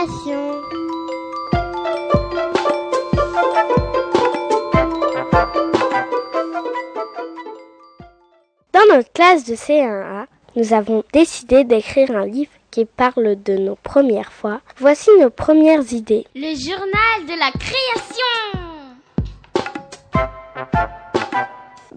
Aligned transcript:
Dans 0.00 0.06
notre 8.88 9.12
classe 9.12 9.44
de 9.44 9.54
C1A, 9.54 10.24
nous 10.56 10.72
avons 10.72 11.04
décidé 11.12 11.64
d'écrire 11.64 12.12
un 12.12 12.24
livre 12.24 12.50
qui 12.70 12.86
parle 12.86 13.42
de 13.42 13.58
nos 13.58 13.76
premières 13.76 14.32
fois. 14.32 14.62
Voici 14.78 15.10
nos 15.20 15.28
premières 15.28 15.92
idées. 15.92 16.26
Le 16.34 16.54
journal 16.58 17.26
de 17.26 17.38
la 17.38 17.50
création. 17.50 18.30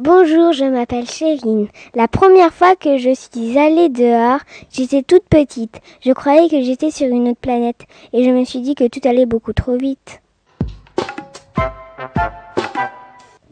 Bonjour, 0.05 0.51
je 0.51 0.65
m'appelle 0.65 1.09
Chérine. 1.09 1.69
La 1.95 2.09
première 2.09 2.53
fois 2.53 2.75
que 2.75 2.97
je 2.97 3.15
suis 3.15 3.57
allée 3.57 3.87
dehors, 3.87 4.41
j'étais 4.69 5.01
toute 5.01 5.23
petite. 5.29 5.79
Je 6.01 6.11
croyais 6.11 6.49
que 6.49 6.61
j'étais 6.61 6.91
sur 6.91 7.07
une 7.07 7.29
autre 7.29 7.39
planète 7.39 7.83
et 8.11 8.25
je 8.25 8.29
me 8.29 8.43
suis 8.43 8.59
dit 8.59 8.75
que 8.75 8.85
tout 8.89 8.99
allait 9.07 9.25
beaucoup 9.25 9.53
trop 9.53 9.77
vite. 9.77 10.21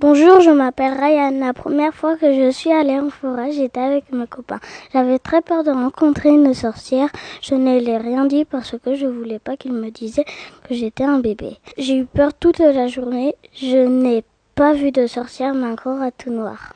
Bonjour, 0.01 0.41
je 0.41 0.49
m'appelle 0.49 0.91
Ryan. 0.99 1.39
La 1.39 1.53
première 1.53 1.93
fois 1.93 2.17
que 2.17 2.33
je 2.33 2.51
suis 2.51 2.73
allée 2.73 2.99
en 2.99 3.09
forêt, 3.09 3.53
j'étais 3.53 3.79
avec 3.79 4.11
mes 4.11 4.27
copains. 4.27 4.59
J'avais 4.91 5.19
très 5.19 5.41
peur 5.41 5.63
de 5.63 5.71
rencontrer 5.71 6.29
une 6.29 6.53
sorcière. 6.53 7.07
Je 7.41 7.55
ne 7.55 7.79
l'ai 7.79 7.97
rien 7.97 8.25
dit 8.25 8.43
parce 8.43 8.75
que 8.77 8.95
je 8.95 9.05
voulais 9.05 9.39
pas 9.39 9.55
qu'ils 9.55 9.71
me 9.71 9.89
disaient 9.89 10.25
que 10.67 10.75
j'étais 10.75 11.05
un 11.05 11.19
bébé. 11.19 11.59
J'ai 11.77 11.95
eu 11.95 12.05
peur 12.05 12.33
toute 12.33 12.59
la 12.59 12.87
journée. 12.87 13.35
Je 13.53 13.77
n'ai 13.77 14.25
pas 14.61 14.73
vu 14.73 14.91
de 14.91 15.07
sorcière, 15.07 15.55
mais 15.55 15.69
un 15.69 15.75
rat 15.75 16.11
tout 16.11 16.29
noir. 16.29 16.75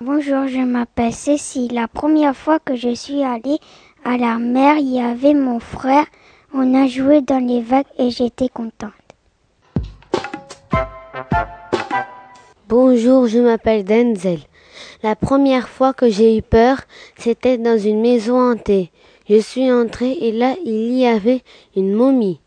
Bonjour, 0.00 0.48
je 0.48 0.64
m'appelle 0.64 1.12
Cécile. 1.12 1.72
La 1.72 1.86
première 1.86 2.34
fois 2.34 2.58
que 2.58 2.74
je 2.74 2.92
suis 2.96 3.22
allée 3.22 3.60
à 4.04 4.16
la 4.16 4.38
mer, 4.38 4.74
il 4.78 4.92
y 4.92 5.00
avait 5.00 5.34
mon 5.34 5.60
frère. 5.60 6.04
On 6.52 6.74
a 6.74 6.88
joué 6.88 7.20
dans 7.20 7.38
les 7.38 7.60
vagues 7.60 7.86
et 7.96 8.10
j'étais 8.10 8.48
contente. 8.48 8.90
Bonjour, 12.68 13.28
je 13.28 13.38
m'appelle 13.38 13.84
Denzel. 13.84 14.40
La 15.04 15.14
première 15.14 15.68
fois 15.68 15.92
que 15.92 16.10
j'ai 16.10 16.36
eu 16.36 16.42
peur, 16.42 16.78
c'était 17.16 17.56
dans 17.56 17.78
une 17.78 18.00
maison 18.00 18.50
hantée. 18.50 18.90
Je 19.30 19.38
suis 19.38 19.70
entrée 19.70 20.18
et 20.22 20.32
là, 20.32 20.56
il 20.64 20.92
y 20.98 21.06
avait 21.06 21.42
une 21.76 21.94
momie, 21.94 22.40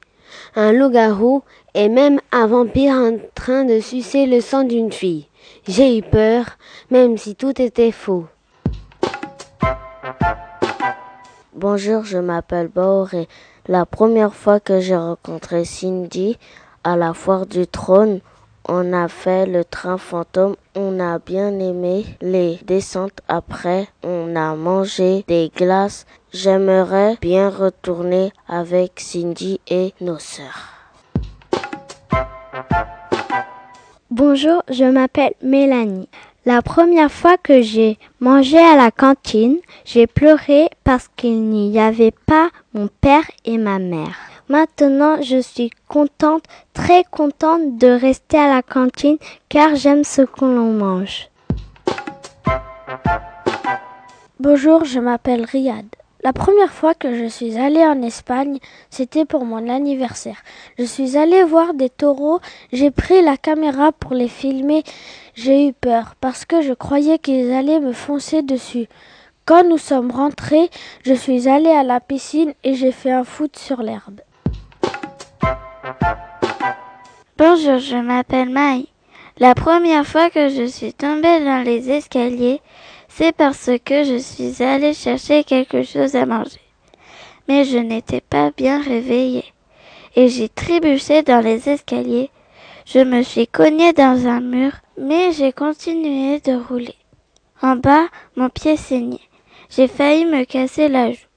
un 0.57 0.73
loup-garou 0.73 1.43
et 1.73 1.89
même 1.89 2.19
un 2.31 2.47
vampire 2.47 2.93
en 2.93 3.17
train 3.35 3.63
de 3.63 3.79
sucer 3.79 4.25
le 4.25 4.41
sang 4.41 4.63
d'une 4.63 4.91
fille. 4.91 5.27
J'ai 5.67 5.97
eu 5.97 6.01
peur, 6.01 6.45
même 6.89 7.17
si 7.17 7.35
tout 7.35 7.61
était 7.61 7.91
faux. 7.91 8.25
Bonjour, 11.53 12.03
je 12.03 12.17
m'appelle 12.17 12.67
Baoré. 12.67 13.27
La 13.67 13.85
première 13.85 14.33
fois 14.33 14.59
que 14.59 14.79
j'ai 14.79 14.95
rencontré 14.95 15.65
Cindy 15.65 16.37
à 16.83 16.97
la 16.97 17.13
foire 17.13 17.45
du 17.45 17.67
trône, 17.67 18.21
on 18.67 18.93
a 18.93 19.07
fait 19.07 19.45
le 19.45 19.63
train 19.63 19.97
fantôme, 19.97 20.55
on 20.75 20.99
a 20.99 21.19
bien 21.19 21.59
aimé 21.59 22.05
les 22.21 22.59
descentes 22.65 23.21
après, 23.27 23.87
on 24.03 24.35
a 24.35 24.55
mangé 24.55 25.23
des 25.27 25.51
glaces. 25.55 26.05
J'aimerais 26.31 27.17
bien 27.21 27.49
retourner 27.49 28.31
avec 28.47 28.99
Cindy 28.99 29.59
et 29.67 29.93
nos 29.99 30.19
sœurs. 30.19 30.80
Bonjour, 34.09 34.63
je 34.69 34.83
m'appelle 34.85 35.33
Mélanie. 35.41 36.09
La 36.45 36.61
première 36.61 37.11
fois 37.11 37.37
que 37.37 37.61
j'ai 37.61 37.99
mangé 38.19 38.57
à 38.57 38.75
la 38.75 38.91
cantine, 38.91 39.57
j'ai 39.85 40.07
pleuré 40.07 40.69
parce 40.83 41.07
qu'il 41.15 41.43
n'y 41.43 41.79
avait 41.79 42.13
pas 42.25 42.49
mon 42.73 42.89
père 42.99 43.23
et 43.45 43.57
ma 43.57 43.79
mère. 43.79 44.17
Maintenant, 44.49 45.21
je 45.21 45.39
suis 45.39 45.69
contente, 45.87 46.43
très 46.73 47.03
contente 47.03 47.77
de 47.77 47.87
rester 47.87 48.37
à 48.37 48.53
la 48.53 48.61
cantine 48.61 49.17
car 49.49 49.75
j'aime 49.75 50.03
ce 50.03 50.23
que 50.23 50.45
l'on 50.45 50.73
mange. 50.73 51.29
Bonjour, 54.39 54.83
je 54.83 54.99
m'appelle 54.99 55.45
Riyad. 55.45 55.85
La 56.23 56.33
première 56.33 56.71
fois 56.71 56.93
que 56.93 57.15
je 57.15 57.25
suis 57.25 57.57
allée 57.57 57.83
en 57.83 58.03
Espagne, 58.03 58.59
c'était 58.91 59.25
pour 59.25 59.43
mon 59.43 59.67
anniversaire. 59.67 60.43
Je 60.77 60.83
suis 60.83 61.17
allée 61.17 61.43
voir 61.43 61.73
des 61.73 61.89
taureaux, 61.89 62.39
j'ai 62.71 62.91
pris 62.91 63.23
la 63.23 63.37
caméra 63.37 63.91
pour 63.91 64.13
les 64.13 64.27
filmer. 64.27 64.83
J'ai 65.33 65.67
eu 65.67 65.73
peur 65.73 66.13
parce 66.21 66.45
que 66.45 66.61
je 66.61 66.73
croyais 66.73 67.17
qu'ils 67.17 67.51
allaient 67.51 67.79
me 67.79 67.91
foncer 67.91 68.43
dessus. 68.43 68.87
Quand 69.45 69.63
nous 69.63 69.79
sommes 69.79 70.11
rentrés, 70.11 70.69
je 71.03 71.13
suis 71.15 71.49
allée 71.49 71.71
à 71.71 71.81
la 71.83 71.99
piscine 71.99 72.53
et 72.63 72.75
j'ai 72.75 72.91
fait 72.91 73.11
un 73.11 73.23
foot 73.23 73.57
sur 73.57 73.81
l'herbe. 73.81 74.21
Bonjour, 77.35 77.79
je 77.79 77.97
m'appelle 77.97 78.49
Maï. 78.49 78.87
La 79.39 79.55
première 79.55 80.05
fois 80.05 80.29
que 80.29 80.49
je 80.49 80.67
suis 80.67 80.93
tombée 80.93 81.43
dans 81.43 81.65
les 81.65 81.89
escaliers, 81.89 82.61
c'est 83.13 83.35
parce 83.35 83.69
que 83.83 84.03
je 84.05 84.17
suis 84.17 84.63
allée 84.63 84.93
chercher 84.93 85.43
quelque 85.43 85.83
chose 85.83 86.15
à 86.15 86.25
manger. 86.25 86.61
Mais 87.47 87.65
je 87.65 87.77
n'étais 87.77 88.21
pas 88.21 88.51
bien 88.51 88.81
réveillée. 88.81 89.43
Et 90.15 90.29
j'ai 90.29 90.47
trébuché 90.47 91.21
dans 91.21 91.43
les 91.43 91.67
escaliers. 91.67 92.29
Je 92.85 92.99
me 92.99 93.21
suis 93.21 93.47
cognée 93.47 93.91
dans 93.91 94.27
un 94.27 94.39
mur, 94.39 94.71
mais 94.97 95.33
j'ai 95.33 95.51
continué 95.51 96.39
de 96.39 96.53
rouler. 96.53 96.95
En 97.61 97.75
bas, 97.75 98.05
mon 98.37 98.49
pied 98.49 98.77
saignait. 98.77 99.19
J'ai 99.69 99.87
failli 99.87 100.25
me 100.25 100.45
casser 100.45 100.87
la 100.87 101.11
joue. 101.11 101.27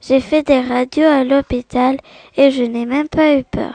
J'ai 0.00 0.20
fait 0.20 0.42
des 0.42 0.60
radios 0.60 1.06
à 1.06 1.24
l'hôpital 1.24 1.96
et 2.36 2.50
je 2.50 2.62
n'ai 2.62 2.86
même 2.86 3.08
pas 3.08 3.34
eu 3.34 3.44
peur. 3.44 3.74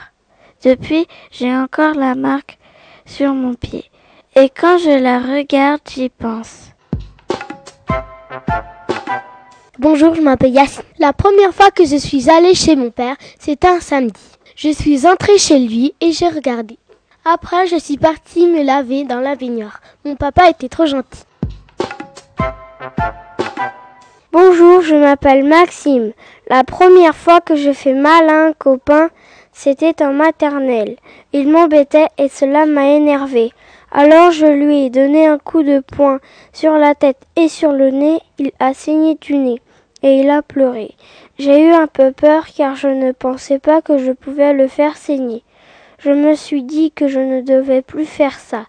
Depuis, 0.64 1.08
j'ai 1.32 1.54
encore 1.54 1.96
la 1.96 2.16
marque 2.16 2.58
sur 3.06 3.34
mon 3.34 3.56
pied. 3.56 3.86
Et 4.36 4.50
quand 4.50 4.78
je 4.78 4.98
la 4.98 5.20
regarde, 5.20 5.82
j'y 5.90 6.10
pense. 6.10 6.73
Bonjour, 9.80 10.16
je 10.16 10.22
m'appelle 10.22 10.54
Yacine. 10.54 10.84
La 11.00 11.14
première 11.14 11.54
fois 11.54 11.72
que 11.72 11.86
je 11.86 11.96
suis 11.96 12.30
allée 12.30 12.54
chez 12.54 12.76
mon 12.76 12.90
père, 12.90 13.16
c'était 13.40 13.68
un 13.68 13.80
samedi. 13.80 14.22
Je 14.56 14.70
suis 14.70 15.08
entrée 15.08 15.38
chez 15.38 15.60
lui 15.60 15.94
et 16.00 16.12
j'ai 16.12 16.28
regardé. 16.28 16.78
Après, 17.26 17.68
je 17.68 17.78
suis 17.78 17.98
partie 17.98 18.48
me 18.48 18.64
laver 18.64 19.04
dans 19.04 19.20
la 19.20 19.36
baignoire. 19.36 19.82
Mon 20.06 20.16
papa 20.16 20.50
était 20.50 20.70
trop 20.70 20.86
gentil. 20.86 21.24
Bonjour, 24.32 24.82
je 24.82 24.96
m'appelle 24.96 25.44
Maxime. 25.44 26.12
La 26.50 26.64
première 26.64 27.16
fois 27.16 27.40
que 27.40 27.56
je 27.56 27.72
fais 27.72 27.94
mal 27.94 28.30
à 28.30 28.46
un 28.48 28.54
copain, 28.54 29.10
c'était 29.52 30.04
en 30.04 30.12
maternelle. 30.12 30.98
Il 31.34 31.50
m'embêtait 31.50 32.08
et 32.18 32.30
cela 32.30 32.66
m'a 32.66 32.88
énervé. 32.88 33.52
Alors 33.96 34.32
je 34.32 34.48
lui 34.48 34.86
ai 34.86 34.90
donné 34.90 35.28
un 35.28 35.38
coup 35.38 35.62
de 35.62 35.80
poing 35.80 36.20
sur 36.52 36.74
la 36.74 36.96
tête 36.96 37.22
et 37.36 37.48
sur 37.48 37.72
le 37.72 37.92
nez. 37.92 38.20
Il 38.40 38.50
a 38.60 38.74
saigné 38.74 39.14
du 39.22 39.38
nez 39.38 39.62
et 40.02 40.16
il 40.16 40.32
a 40.32 40.42
pleuré. 40.42 40.96
J'ai 41.38 41.68
eu 41.68 41.72
un 41.72 41.86
peu 41.86 42.12
peur 42.12 42.48
car 42.48 42.76
je 42.76 42.88
ne 42.88 43.12
pensais 43.12 43.60
pas 43.60 43.84
que 43.84 44.00
je 44.00 44.12
pouvais 44.12 44.54
le 44.54 44.68
faire 44.68 44.98
saigner. 44.98 45.44
Je 46.00 46.10
me 46.10 46.34
suis 46.34 46.64
dit 46.64 46.92
que 46.92 47.08
je 47.08 47.20
ne 47.20 47.42
devais 47.42 47.84
plus 47.84 48.08
faire 48.08 48.40
ça. 48.40 48.66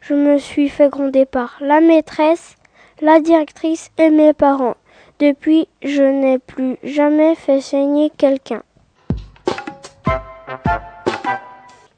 Je 0.00 0.14
me 0.14 0.38
suis 0.38 0.68
fait 0.68 0.88
gronder 0.88 1.26
par 1.26 1.56
la 1.60 1.80
maîtresse, 1.80 2.54
la 3.00 3.18
directrice 3.18 3.90
et 3.98 4.10
mes 4.10 4.32
parents. 4.32 4.76
Depuis, 5.18 5.66
je 5.82 6.04
n'ai 6.04 6.38
plus 6.38 6.76
jamais 6.84 7.34
fait 7.34 7.60
saigner 7.60 8.12
quelqu'un. 8.16 8.62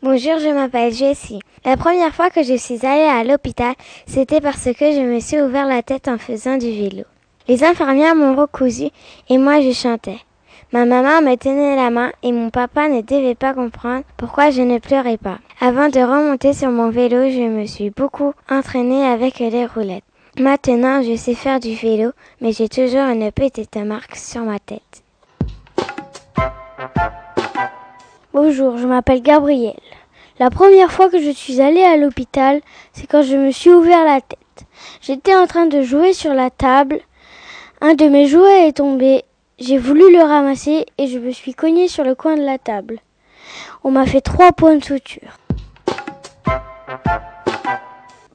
Bonjour, 0.02 0.38
je 0.38 0.48
m'appelle 0.48 0.94
Jessie. 0.94 1.40
La 1.62 1.76
première 1.76 2.14
fois 2.14 2.30
que 2.30 2.42
je 2.42 2.56
suis 2.56 2.86
allée 2.86 3.02
à 3.02 3.22
l'hôpital, 3.22 3.74
c'était 4.06 4.40
parce 4.40 4.64
que 4.64 4.92
je 4.92 5.02
me 5.02 5.20
suis 5.20 5.38
ouvert 5.38 5.66
la 5.66 5.82
tête 5.82 6.08
en 6.08 6.16
faisant 6.16 6.56
du 6.56 6.70
vélo. 6.70 7.02
Les 7.48 7.64
infirmières 7.64 8.14
m'ont 8.14 8.34
recousu 8.34 8.88
et 9.28 9.36
moi 9.36 9.60
je 9.60 9.72
chantais. 9.72 10.16
Ma 10.72 10.86
maman 10.86 11.20
me 11.20 11.36
tenait 11.36 11.76
la 11.76 11.90
main 11.90 12.12
et 12.22 12.32
mon 12.32 12.48
papa 12.48 12.88
ne 12.88 13.02
devait 13.02 13.34
pas 13.34 13.52
comprendre 13.52 14.04
pourquoi 14.16 14.48
je 14.48 14.62
ne 14.62 14.78
pleurais 14.78 15.18
pas. 15.18 15.36
Avant 15.60 15.90
de 15.90 16.00
remonter 16.00 16.54
sur 16.54 16.70
mon 16.70 16.88
vélo, 16.88 17.28
je 17.28 17.46
me 17.46 17.66
suis 17.66 17.90
beaucoup 17.90 18.32
entraînée 18.48 19.04
avec 19.04 19.38
les 19.38 19.66
roulettes. 19.66 20.04
Maintenant, 20.38 21.02
je 21.02 21.14
sais 21.14 21.34
faire 21.34 21.60
du 21.60 21.74
vélo, 21.74 22.12
mais 22.40 22.52
j'ai 22.52 22.70
toujours 22.70 23.02
une 23.02 23.30
petite 23.32 23.76
marque 23.76 24.16
sur 24.16 24.44
ma 24.44 24.58
tête. 24.60 25.02
Bonjour, 28.32 28.78
je 28.78 28.86
m'appelle 28.86 29.22
Gabriel. 29.22 29.74
La 30.38 30.50
première 30.50 30.92
fois 30.92 31.10
que 31.10 31.20
je 31.20 31.32
suis 31.32 31.60
allée 31.60 31.82
à 31.82 31.96
l'hôpital, 31.96 32.60
c'est 32.92 33.08
quand 33.08 33.22
je 33.22 33.36
me 33.36 33.50
suis 33.50 33.70
ouvert 33.70 34.04
la 34.04 34.20
tête. 34.20 34.66
J'étais 35.00 35.34
en 35.34 35.48
train 35.48 35.66
de 35.66 35.82
jouer 35.82 36.12
sur 36.12 36.32
la 36.32 36.48
table. 36.48 37.00
Un 37.80 37.94
de 37.94 38.04
mes 38.04 38.28
jouets 38.28 38.68
est 38.68 38.76
tombé. 38.76 39.24
J'ai 39.58 39.78
voulu 39.78 40.12
le 40.12 40.22
ramasser 40.22 40.86
et 40.96 41.08
je 41.08 41.18
me 41.18 41.32
suis 41.32 41.54
cogné 41.54 41.88
sur 41.88 42.04
le 42.04 42.14
coin 42.14 42.36
de 42.36 42.44
la 42.44 42.58
table. 42.58 43.00
On 43.82 43.90
m'a 43.90 44.06
fait 44.06 44.20
trois 44.20 44.52
points 44.52 44.76
de 44.76 44.84
suture. 44.84 45.36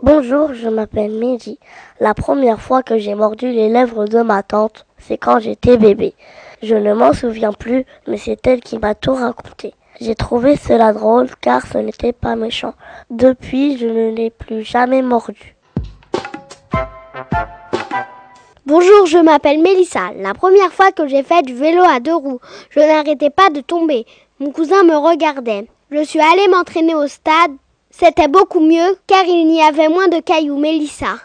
Bonjour, 0.04 0.54
je 0.54 0.68
m'appelle 0.68 1.18
Mehdi. 1.18 1.58
La 2.02 2.14
première 2.14 2.60
fois 2.60 2.84
que 2.84 2.98
j'ai 2.98 3.16
mordu 3.16 3.50
les 3.50 3.70
lèvres 3.70 4.08
de 4.08 4.22
ma 4.22 4.44
tante, 4.44 4.86
c'est 4.98 5.18
quand 5.18 5.40
j'étais 5.40 5.78
bébé. 5.78 6.16
Je 6.62 6.76
ne 6.76 6.94
m'en 6.94 7.14
souviens 7.14 7.54
plus, 7.54 7.86
mais 8.08 8.18
c'est 8.18 8.46
elle 8.46 8.60
qui 8.60 8.78
m'a 8.78 8.94
tout 8.94 9.14
raconté. 9.14 9.74
J'ai 10.02 10.16
trouvé 10.16 10.58
cela 10.58 10.92
drôle 10.92 11.30
car 11.40 11.66
ce 11.66 11.78
n'était 11.78 12.12
pas 12.12 12.36
méchant. 12.36 12.74
Depuis, 13.10 13.78
je 13.78 13.88
ne 13.88 14.14
l'ai 14.14 14.30
plus 14.30 14.64
jamais 14.64 15.02
mordu. 15.02 15.56
Bonjour, 18.66 19.06
je 19.06 19.18
m'appelle 19.18 19.62
Mélissa. 19.62 20.12
La 20.18 20.34
première 20.34 20.74
fois 20.74 20.92
que 20.92 21.08
j'ai 21.08 21.24
fait 21.24 21.44
du 21.44 21.54
vélo 21.54 21.82
à 21.84 22.02
deux 22.02 22.16
roues, 22.16 22.40
je 22.72 22.80
n'arrêtais 22.80 23.30
pas 23.30 23.50
de 23.50 23.62
tomber. 23.62 24.06
Mon 24.40 24.52
cousin 24.52 24.84
me 24.84 24.98
regardait. 24.98 25.68
Je 25.92 26.04
suis 26.04 26.20
allée 26.20 26.50
m'entraîner 26.50 26.96
au 26.96 27.08
stade. 27.08 27.52
C'était 27.90 28.28
beaucoup 28.28 28.60
mieux 28.60 28.98
car 29.08 29.24
il 29.26 29.50
y 29.56 29.62
avait 29.62 29.88
moins 29.88 30.10
de 30.10 30.20
cailloux. 30.20 30.58
Mélissa. 30.58 31.20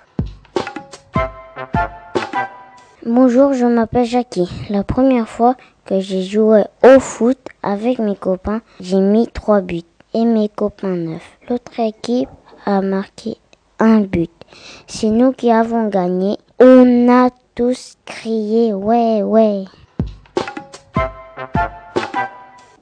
Bonjour, 3.04 3.52
je 3.54 3.66
m'appelle 3.66 4.04
Jackie. 4.04 4.48
La 4.68 4.84
première 4.84 5.28
fois 5.28 5.56
j'ai 5.98 6.22
joué 6.22 6.62
au 6.84 7.00
foot 7.00 7.38
avec 7.62 7.98
mes 7.98 8.14
copains, 8.14 8.60
j'ai 8.78 9.00
mis 9.00 9.26
trois 9.26 9.60
buts 9.60 9.82
et 10.14 10.24
mes 10.24 10.48
copains 10.48 10.94
neuf. 10.94 11.38
L'autre 11.48 11.80
équipe 11.80 12.28
a 12.64 12.80
marqué 12.80 13.38
un 13.80 14.00
but. 14.00 14.30
C'est 14.86 15.10
nous 15.10 15.32
qui 15.32 15.50
avons 15.50 15.88
gagné. 15.88 16.38
On 16.60 17.08
a 17.08 17.30
tous 17.54 17.96
crié 18.04 18.72
ouais 18.72 19.22
ouais. 19.22 19.64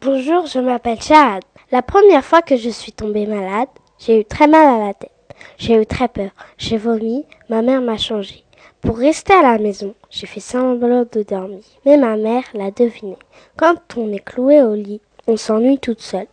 Bonjour, 0.03 0.47
je 0.47 0.59
m'appelle 0.59 1.01
Chad. 1.01 1.43
La 1.71 1.83
première 1.83 2.25
fois 2.25 2.43
que 2.43 2.57
je 2.57 2.71
suis 2.71 2.93
tombée 2.93 3.27
malade, 3.27 3.69
j'ai 3.99 4.21
eu 4.21 4.25
très 4.25 4.47
mal 4.47 4.67
à 4.67 4.87
la 4.87 4.95
tête. 4.95 5.13
J'ai 5.57 5.81
eu 5.81 5.87
très 5.87 6.09
peur. 6.09 6.31
J'ai 6.57 6.77
vomi. 6.77 7.25
Ma 7.49 7.63
mère 7.63 7.81
m'a 7.81 7.97
changé. 7.97 8.45
Pour 8.81 8.97
rester 8.97 9.33
à 9.33 9.43
la 9.43 9.59
maison, 9.59 9.95
j'ai 10.09 10.27
fait 10.27 10.39
semblant 10.41 11.05
de 11.11 11.23
dormir. 11.25 11.65
Mais 11.85 11.97
ma 11.97 12.17
mère 12.17 12.45
l'a 12.55 12.71
deviné. 12.71 13.17
Quand 13.57 13.75
on 13.97 14.13
est 14.13 14.25
cloué 14.25 14.63
au 14.63 14.75
lit, 14.75 15.01
on 15.27 15.37
s'ennuie 15.37 15.79
toute 15.79 16.01
seule. 16.01 16.29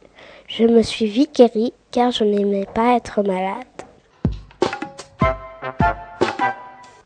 Je 0.47 0.65
me 0.65 0.83
suis 0.83 1.07
vite 1.07 1.41
car 1.91 2.11
je 2.11 2.23
n'aimais 2.23 2.67
pas 2.71 2.95
être 2.95 3.23
malade. 3.23 3.65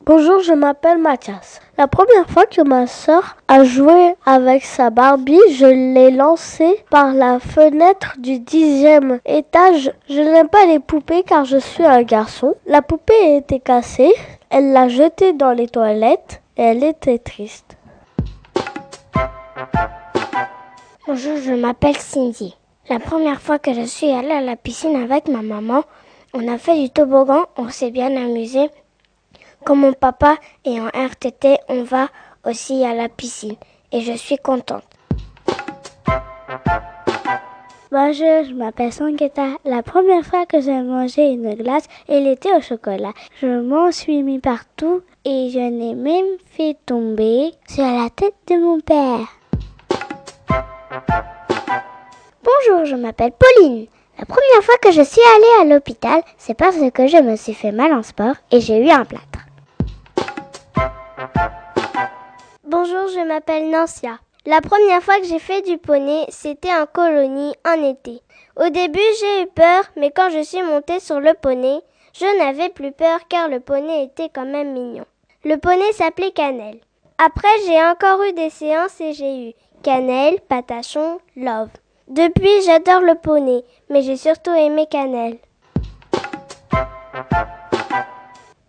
Bonjour, 0.06 0.42
je 0.42 0.54
m'appelle 0.54 0.98
Mathias. 0.98 1.62
La 1.78 1.88
première 1.88 2.30
fois 2.30 2.46
que 2.46 2.62
ma 2.62 2.88
sœur 2.88 3.38
a 3.48 3.64
joué 3.64 4.16
avec 4.26 4.66
sa 4.66 4.90
Barbie, 4.90 5.40
je 5.54 5.68
l'ai 5.68 6.12
lancée 6.12 6.84
par 6.90 7.14
la 7.14 7.40
fenêtre 7.40 8.16
du 8.18 8.40
dixième 8.40 9.20
étage. 9.26 9.94
Je 10.10 10.20
n'aime 10.20 10.50
pas 10.50 10.66
les 10.66 10.80
poupées 10.80 11.24
car 11.24 11.46
je 11.46 11.58
suis 11.58 11.86
un 11.86 12.02
garçon. 12.02 12.56
La 12.66 12.82
poupée 12.82 13.38
était 13.38 13.60
cassée. 13.60 14.14
Elle 14.52 14.72
l'a 14.74 14.90
jetée 14.90 15.34
dans 15.34 15.52
les 15.52 15.68
toilettes 15.68 16.42
et 16.58 16.64
elle 16.64 16.84
était 16.84 17.20
triste. 17.20 17.78
Bonjour, 21.06 21.38
je 21.38 21.54
m'appelle 21.54 21.98
Cindy. 21.98 22.58
La 22.90 23.00
première 23.00 23.40
fois 23.40 23.60
que 23.60 23.72
je 23.74 23.84
suis 23.84 24.10
allée 24.10 24.32
à 24.32 24.42
la 24.42 24.56
piscine 24.56 24.96
avec 24.96 25.28
ma 25.28 25.44
maman, 25.44 25.84
on 26.34 26.48
a 26.48 26.58
fait 26.58 26.82
du 26.82 26.90
toboggan, 26.90 27.46
on 27.58 27.70
s'est 27.70 27.92
bien 27.92 28.18
amusé. 28.18 28.72
Comme 29.66 29.82
mon 29.82 29.94
papa 29.94 30.38
est 30.66 30.80
en 30.80 30.88
RTT, 30.88 31.58
on 31.68 31.84
va 31.84 32.08
aussi 32.44 32.84
à 32.84 32.96
la 32.96 33.08
piscine 33.08 33.56
et 33.92 34.02
je 34.02 34.14
suis 34.14 34.38
contente. 34.38 34.84
Bonjour, 37.92 38.44
je 38.48 38.54
m'appelle 38.54 38.94
Sangueta. 38.94 39.48
La 39.66 39.82
première 39.82 40.24
fois 40.24 40.46
que 40.46 40.62
j'ai 40.62 40.80
mangé 40.80 41.32
une 41.32 41.56
glace, 41.56 41.86
elle 42.08 42.28
était 42.28 42.54
au 42.54 42.62
chocolat. 42.62 43.14
Je 43.42 43.62
m'en 43.62 43.92
suis 43.92 44.22
mis 44.22 44.38
partout 44.38 45.02
et 45.26 45.50
je 45.50 45.58
n'ai 45.58 45.96
même 45.96 46.38
fait 46.46 46.78
tomber 46.86 47.52
sur 47.68 47.84
la 47.84 48.12
tête 48.12 48.36
de 48.46 48.58
mon 48.58 48.80
père. 48.80 49.26
Bonjour, 52.44 52.86
je 52.86 52.96
m'appelle 52.96 53.32
Pauline. 53.32 53.88
La 54.20 54.26
première 54.26 54.64
fois 54.64 54.78
que 54.84 54.92
je 54.92 55.02
suis 55.02 55.22
allée 55.36 55.72
à 55.72 55.74
l'hôpital, 55.74 56.22
c'est 56.38 56.54
parce 56.54 56.78
que 56.94 57.08
je 57.08 57.18
me 57.18 57.36
suis 57.38 57.56
fait 57.56 57.72
mal 57.72 57.92
en 57.92 58.04
sport 58.04 58.36
et 58.52 58.62
j'ai 58.62 58.86
eu 58.86 58.92
un 58.92 59.04
plâtre. 59.04 59.48
Bonjour, 62.66 63.08
je 63.08 63.28
m'appelle 63.28 63.72
Nancia. 63.72 64.20
La 64.46 64.62
première 64.62 65.04
fois 65.04 65.20
que 65.20 65.26
j'ai 65.26 65.38
fait 65.38 65.62
du 65.64 65.78
poney, 65.78 66.26
c'était 66.30 66.74
en 66.74 66.86
colonie, 66.86 67.54
en 67.68 67.84
été. 67.84 68.22
Au 68.56 68.70
début, 68.70 69.00
j'ai 69.20 69.44
eu 69.44 69.48
peur, 69.48 69.84
mais 69.98 70.12
quand 70.12 70.30
je 70.30 70.42
suis 70.42 70.64
montée 70.64 71.02
sur 71.02 71.20
le 71.20 71.34
poney, 71.34 71.82
je 72.14 72.38
n'avais 72.38 72.70
plus 72.70 72.94
peur 72.94 73.20
car 73.28 73.50
le 73.50 73.60
poney 73.60 74.06
était 74.06 74.30
quand 74.34 74.46
même 74.46 74.72
mignon. 74.72 75.04
Le 75.44 75.58
poney 75.58 75.92
s'appelait 75.92 76.32
Cannelle. 76.32 76.80
Après, 77.18 77.50
j'ai 77.66 77.84
encore 77.84 78.24
eu 78.24 78.32
des 78.32 78.50
séances 78.50 79.02
et 79.02 79.12
j'ai 79.12 79.50
eu 79.50 79.54
Cannelle, 79.84 80.40
Patachon, 80.48 81.20
Love. 81.36 81.70
Depuis, 82.08 82.62
j'adore 82.66 83.02
le 83.02 83.16
poney, 83.16 83.64
mais 83.90 84.04
j'ai 84.04 84.16
surtout 84.18 84.54
aimé 84.54 84.88
Cannelle. 84.90 85.38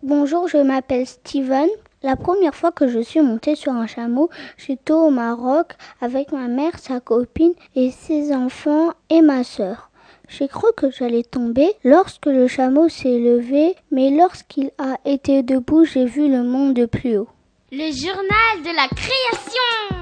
Bonjour, 0.03 0.49
je 0.49 0.57
m'appelle 0.57 1.07
Steven. 1.07 1.69
La 2.03 2.15
première 2.15 2.55
fois 2.55 2.71
que 2.71 2.87
je 2.87 2.99
suis 2.99 3.21
montée 3.21 3.53
sur 3.53 3.73
un 3.73 3.85
chameau, 3.85 4.31
j'étais 4.57 4.91
au 4.91 5.11
Maroc 5.11 5.73
avec 6.01 6.31
ma 6.31 6.47
mère, 6.47 6.79
sa 6.79 6.99
copine 6.99 7.53
et 7.75 7.91
ses 7.91 8.33
enfants 8.33 8.93
et 9.11 9.21
ma 9.21 9.43
sœur. 9.43 9.91
J'ai 10.27 10.47
cru 10.47 10.65
que 10.75 10.89
j'allais 10.89 11.21
tomber 11.21 11.71
lorsque 11.83 12.25
le 12.25 12.47
chameau 12.47 12.89
s'est 12.89 13.19
levé, 13.19 13.75
mais 13.91 14.09
lorsqu'il 14.09 14.71
a 14.79 14.95
été 15.05 15.43
debout, 15.43 15.85
j'ai 15.85 16.05
vu 16.05 16.27
le 16.27 16.41
monde 16.41 16.73
de 16.73 16.87
plus 16.87 17.17
haut. 17.17 17.29
Le 17.71 17.91
journal 17.91 18.63
de 18.63 18.75
la 18.75 18.87
création. 18.87 20.01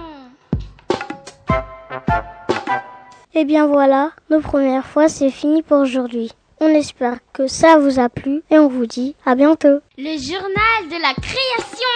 Et 3.34 3.42
eh 3.42 3.46
bien 3.46 3.68
voilà, 3.68 4.12
nos 4.30 4.40
premières 4.40 4.86
fois, 4.86 5.10
c'est 5.10 5.32
fini 5.32 5.64
pour 5.64 5.80
aujourd'hui. 5.80 6.32
On 6.62 6.68
espère 6.68 7.20
que 7.32 7.48
ça 7.48 7.78
vous 7.78 8.00
a 8.00 8.10
plu 8.10 8.44
et 8.52 8.60
on 8.60 8.68
vous 8.68 8.86
dit 8.86 9.16
à 9.26 9.34
bientôt. 9.36 9.80
Le 9.98 10.18
journal 10.18 10.90
de 10.90 11.02
la 11.02 11.14
création. 11.14 11.88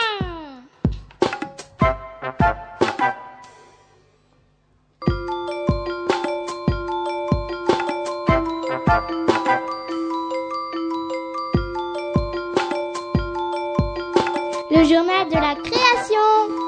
Le 14.71 14.83
journal 14.85 15.27
de 15.27 15.35
la 15.35 15.55
création. 15.61 16.63